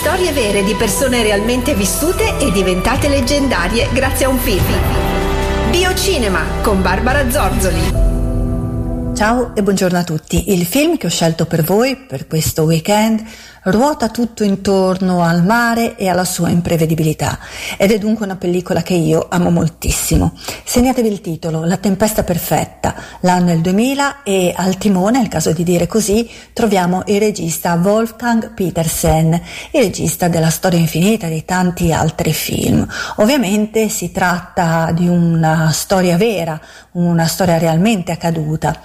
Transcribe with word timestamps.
Storie 0.00 0.32
vere 0.32 0.64
di 0.64 0.74
persone 0.76 1.22
realmente 1.22 1.74
vissute 1.74 2.38
e 2.38 2.50
diventate 2.52 3.06
leggendarie 3.06 3.86
grazie 3.92 4.24
a 4.24 4.30
un 4.30 4.38
film. 4.38 4.64
Biocinema 5.68 6.42
con 6.62 6.80
Barbara 6.80 7.30
Zorzoli. 7.30 8.08
Ciao 9.14 9.54
e 9.54 9.62
buongiorno 9.62 9.98
a 9.98 10.02
tutti. 10.02 10.54
Il 10.54 10.64
film 10.64 10.96
che 10.96 11.06
ho 11.06 11.10
scelto 11.10 11.44
per 11.44 11.62
voi 11.62 11.96
per 11.96 12.26
questo 12.26 12.62
weekend 12.62 13.22
ruota 13.64 14.08
tutto 14.08 14.44
intorno 14.44 15.22
al 15.22 15.44
mare 15.44 15.96
e 15.96 16.08
alla 16.08 16.24
sua 16.24 16.48
imprevedibilità 16.48 17.38
ed 17.76 17.90
è 17.90 17.98
dunque 17.98 18.24
una 18.24 18.36
pellicola 18.36 18.82
che 18.82 18.94
io 18.94 19.26
amo 19.28 19.50
moltissimo. 19.50 20.32
Segnatevi 20.64 21.08
il 21.08 21.20
titolo, 21.20 21.64
La 21.64 21.76
tempesta 21.76 22.22
perfetta, 22.22 22.94
l'anno 23.20 23.50
è 23.50 23.54
il 23.54 23.60
2000 23.60 24.22
e 24.22 24.54
al 24.56 24.78
timone, 24.78 25.20
il 25.20 25.28
caso 25.28 25.52
di 25.52 25.62
dire 25.62 25.86
così, 25.86 26.28
troviamo 26.52 27.02
il 27.06 27.18
regista 27.18 27.74
Wolfgang 27.74 28.52
Petersen, 28.54 29.32
il 29.32 29.82
regista 29.82 30.28
della 30.28 30.50
storia 30.50 30.78
infinita 30.78 31.26
di 31.26 31.44
tanti 31.44 31.92
altri 31.92 32.32
film. 32.32 32.86
Ovviamente 33.16 33.88
si 33.88 34.10
tratta 34.10 34.92
di 34.92 35.08
una 35.08 35.70
storia 35.72 36.16
vera, 36.16 36.58
una 36.92 37.26
storia 37.26 37.58
realmente 37.58 38.12
accaduta, 38.12 38.80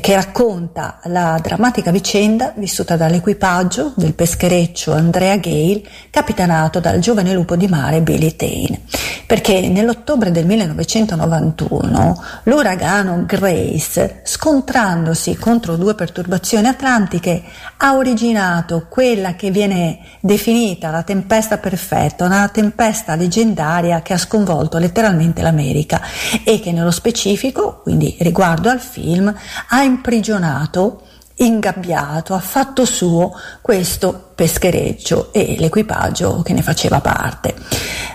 che 0.00 0.14
racconta 0.14 1.00
la 1.04 1.38
drammatica 1.42 1.90
vicenda 1.90 2.52
vissuta 2.56 2.96
dall'equipaggio 2.96 3.92
del 3.96 4.11
peschereccio 4.12 4.92
Andrea 4.92 5.36
Gale, 5.36 5.82
capitanato 6.10 6.80
dal 6.80 6.98
giovane 6.98 7.32
lupo 7.32 7.56
di 7.56 7.68
mare 7.68 8.00
Billy 8.00 8.36
Tane. 8.36 8.80
Perché 9.26 9.60
nell'ottobre 9.68 10.30
del 10.30 10.44
1991 10.46 12.22
l'uragano 12.44 13.24
Grace, 13.24 14.20
scontrandosi 14.24 15.36
contro 15.36 15.76
due 15.76 15.94
perturbazioni 15.94 16.66
atlantiche, 16.66 17.42
ha 17.78 17.94
originato 17.94 18.86
quella 18.88 19.34
che 19.34 19.50
viene 19.50 20.00
definita 20.20 20.90
la 20.90 21.02
tempesta 21.02 21.58
perfetta, 21.58 22.24
una 22.24 22.48
tempesta 22.48 23.14
leggendaria 23.14 24.02
che 24.02 24.12
ha 24.12 24.18
sconvolto 24.18 24.78
letteralmente 24.78 25.42
l'America 25.42 26.00
e 26.44 26.60
che 26.60 26.72
nello 26.72 26.90
specifico, 26.90 27.80
quindi 27.82 28.16
riguardo 28.20 28.68
al 28.68 28.80
film, 28.80 29.34
ha 29.68 29.82
imprigionato, 29.82 31.02
ingabbiato, 31.36 32.34
ha 32.34 32.40
fatto 32.40 32.84
suo 32.84 33.32
questo 33.60 34.32
peschereccio 34.34 35.32
e 35.32 35.56
l'equipaggio 35.58 36.42
che 36.42 36.52
ne 36.52 36.62
faceva 36.62 37.00
parte. 37.00 37.54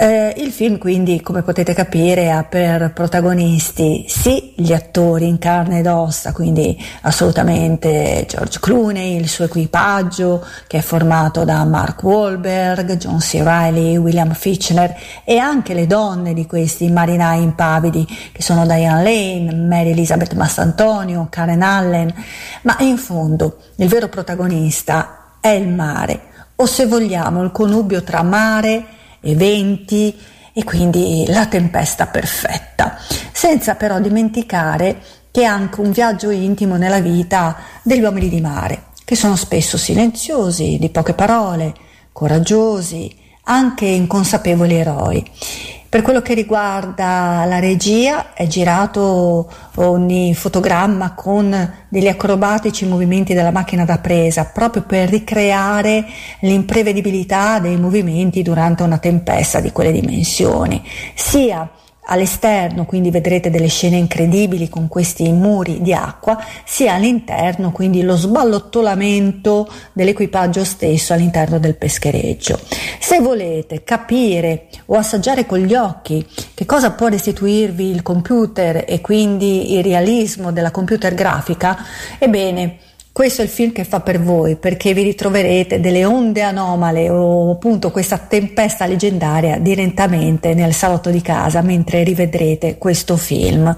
Eh, 0.00 0.32
il 0.36 0.52
film 0.52 0.78
quindi, 0.78 1.20
come 1.20 1.42
potete 1.42 1.74
capire, 1.74 2.30
ha 2.30 2.44
per 2.44 2.92
protagonisti 2.92 4.04
sì 4.06 4.54
gli 4.56 4.72
attori 4.72 5.26
in 5.26 5.40
carne 5.40 5.80
ed 5.80 5.88
ossa, 5.88 6.30
quindi 6.30 6.80
assolutamente 7.00 8.24
George 8.28 8.60
Clooney, 8.60 9.16
il 9.16 9.28
suo 9.28 9.46
equipaggio 9.46 10.46
che 10.68 10.78
è 10.78 10.80
formato 10.82 11.42
da 11.42 11.64
Mark 11.64 12.00
Wahlberg, 12.04 12.96
John 12.96 13.18
C. 13.18 13.40
Reilly, 13.42 13.96
William 13.96 14.32
Fitchner 14.34 14.94
e 15.24 15.38
anche 15.38 15.74
le 15.74 15.88
donne 15.88 16.32
di 16.32 16.46
questi 16.46 16.88
marinai 16.88 17.42
impavidi 17.42 18.06
che 18.30 18.40
sono 18.40 18.66
Diane 18.66 19.02
Lane, 19.02 19.52
Mary 19.52 19.90
Elizabeth 19.90 20.34
Massantonio, 20.34 21.26
Karen 21.28 21.62
Allen, 21.62 22.14
ma 22.62 22.76
in 22.78 22.98
fondo 22.98 23.56
il 23.74 23.88
vero 23.88 24.08
protagonista 24.08 25.38
è 25.40 25.48
il 25.48 25.66
mare, 25.66 26.20
o 26.54 26.66
se 26.66 26.86
vogliamo 26.86 27.42
il 27.42 27.50
connubio 27.50 28.04
tra 28.04 28.22
mare, 28.22 28.94
eventi 29.20 30.16
e 30.52 30.64
quindi 30.64 31.24
la 31.28 31.46
tempesta 31.46 32.06
perfetta, 32.06 32.98
senza 33.32 33.74
però 33.74 34.00
dimenticare 34.00 35.00
che 35.30 35.42
è 35.42 35.44
anche 35.44 35.80
un 35.80 35.92
viaggio 35.92 36.30
intimo 36.30 36.76
nella 36.76 37.00
vita 37.00 37.56
degli 37.82 38.02
uomini 38.02 38.28
di 38.28 38.40
mare, 38.40 38.86
che 39.04 39.14
sono 39.14 39.36
spesso 39.36 39.76
silenziosi, 39.76 40.78
di 40.80 40.88
poche 40.88 41.14
parole, 41.14 41.74
coraggiosi, 42.12 43.14
anche 43.44 43.86
inconsapevoli 43.86 44.74
eroi. 44.74 45.30
Per 45.90 46.02
quello 46.02 46.20
che 46.20 46.34
riguarda 46.34 47.46
la 47.46 47.60
regia, 47.60 48.34
è 48.34 48.46
girato 48.46 49.50
ogni 49.76 50.34
fotogramma 50.34 51.14
con 51.14 51.72
degli 51.88 52.08
acrobatici 52.08 52.84
movimenti 52.84 53.32
della 53.32 53.50
macchina 53.50 53.86
da 53.86 53.96
presa, 53.96 54.44
proprio 54.52 54.82
per 54.82 55.08
ricreare 55.08 56.04
l'imprevedibilità 56.40 57.58
dei 57.58 57.78
movimenti 57.78 58.42
durante 58.42 58.82
una 58.82 58.98
tempesta 58.98 59.60
di 59.60 59.72
quelle 59.72 59.92
dimensioni, 59.92 60.86
sia 61.14 61.66
all'esterno, 62.10 62.84
quindi 62.86 63.10
vedrete 63.10 63.50
delle 63.50 63.68
scene 63.68 63.96
incredibili 63.96 64.68
con 64.68 64.88
questi 64.88 65.30
muri 65.30 65.80
di 65.82 65.92
acqua, 65.92 66.42
sia 66.64 66.94
all'interno, 66.94 67.70
quindi 67.70 68.02
lo 68.02 68.16
sballottolamento 68.16 69.70
dell'equipaggio 69.92 70.64
stesso 70.64 71.12
all'interno 71.12 71.58
del 71.58 71.76
peschereccio. 71.76 72.58
Se 72.98 73.20
volete 73.20 73.84
capire 73.84 74.68
o 74.86 74.96
assaggiare 74.96 75.44
con 75.44 75.58
gli 75.58 75.74
occhi 75.74 76.26
che 76.54 76.64
cosa 76.64 76.92
può 76.92 77.08
restituirvi 77.08 77.90
il 77.90 78.02
computer 78.02 78.84
e 78.86 79.00
quindi 79.00 79.74
il 79.74 79.82
realismo 79.82 80.50
della 80.50 80.70
computer 80.70 81.14
grafica, 81.14 81.76
ebbene, 82.18 82.78
questo 83.18 83.42
è 83.42 83.44
il 83.46 83.50
film 83.50 83.72
che 83.72 83.82
fa 83.82 83.98
per 83.98 84.22
voi 84.22 84.54
perché 84.54 84.94
vi 84.94 85.02
ritroverete 85.02 85.80
delle 85.80 86.04
onde 86.04 86.42
anomale 86.42 87.10
o 87.10 87.50
appunto 87.50 87.90
questa 87.90 88.16
tempesta 88.16 88.86
leggendaria 88.86 89.58
direttamente 89.58 90.54
nel 90.54 90.72
salotto 90.72 91.10
di 91.10 91.20
casa 91.20 91.60
mentre 91.60 92.04
rivedrete 92.04 92.78
questo 92.78 93.16
film. 93.16 93.76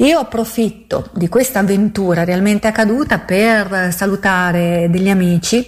Io 0.00 0.18
approfitto 0.18 1.08
di 1.14 1.28
questa 1.28 1.60
avventura 1.60 2.24
realmente 2.24 2.66
accaduta 2.66 3.20
per 3.20 3.88
salutare 3.90 4.88
degli 4.90 5.08
amici, 5.08 5.66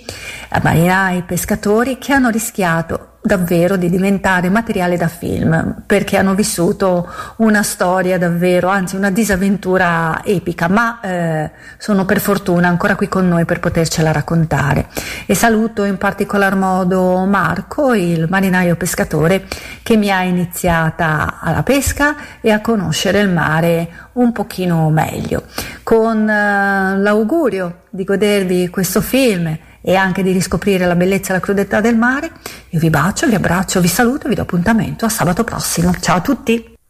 marinai, 0.58 1.22
pescatori 1.22 1.98
che 1.98 2.12
hanno 2.12 2.30
rischiato 2.30 3.10
davvero 3.22 3.76
di 3.76 3.90
diventare 3.90 4.48
materiale 4.48 4.96
da 4.96 5.06
film 5.06 5.82
perché 5.86 6.16
hanno 6.16 6.34
vissuto 6.34 7.08
una 7.36 7.62
storia 7.62 8.16
davvero, 8.16 8.68
anzi 8.68 8.96
una 8.96 9.10
disavventura 9.10 10.22
epica, 10.24 10.68
ma 10.68 11.00
eh, 11.00 11.50
sono 11.76 12.06
per 12.06 12.20
fortuna 12.20 12.68
ancora 12.68 12.96
qui 12.96 13.08
con 13.08 13.28
noi 13.28 13.44
per 13.44 13.60
potercela 13.60 14.10
raccontare. 14.10 14.86
E 15.26 15.34
saluto 15.34 15.84
in 15.84 15.98
particolar 15.98 16.56
modo 16.56 17.24
Marco, 17.26 17.92
il 17.92 18.26
marinaio 18.28 18.76
pescatore 18.76 19.44
che 19.82 19.96
mi 19.96 20.10
ha 20.10 20.22
iniziata 20.22 21.38
alla 21.40 21.62
pesca 21.62 22.16
e 22.40 22.50
a 22.50 22.60
conoscere 22.60 23.20
il 23.20 23.28
mare 23.28 23.88
un 24.14 24.32
pochino 24.32 24.88
meglio, 24.88 25.44
con 25.82 26.28
eh, 26.28 26.98
l'augurio 26.98 27.82
di 27.90 28.04
godervi 28.04 28.70
questo 28.70 29.00
film 29.00 29.58
e 29.80 29.94
anche 29.94 30.22
di 30.22 30.32
riscoprire 30.32 30.86
la 30.86 30.96
bellezza 30.96 31.30
e 31.30 31.34
la 31.34 31.40
crudeltà 31.40 31.80
del 31.80 31.96
mare. 31.96 32.30
Io 32.70 32.78
vi 32.78 32.90
bacio, 32.90 33.26
vi 33.26 33.34
abbraccio, 33.34 33.80
vi 33.80 33.88
saluto 33.88 34.26
e 34.26 34.28
vi 34.28 34.34
do 34.34 34.42
appuntamento 34.42 35.04
a 35.04 35.08
sabato 35.08 35.44
prossimo. 35.44 35.92
Ciao 36.00 36.16
a 36.16 36.20
tutti! 36.20 36.69